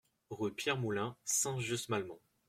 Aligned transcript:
Rue 0.31 0.51
Pierre 0.55 0.79
Moulin, 0.79 1.15
Saint-Just-Malmont 1.25 2.19